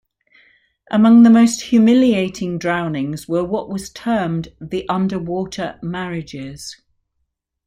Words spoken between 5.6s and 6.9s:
marriages".